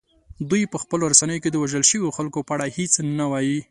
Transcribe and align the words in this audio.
دوی 0.49 0.63
په 0.71 0.77
خپلو 0.83 1.03
رسنیو 1.13 1.41
کې 1.43 1.49
د 1.51 1.55
وژل 1.63 1.83
شویو 1.89 2.15
خلکو 2.17 2.39
په 2.47 2.51
اړه 2.55 2.65
هیڅ 2.77 2.93
نه 3.19 3.25
وايي 3.31 3.57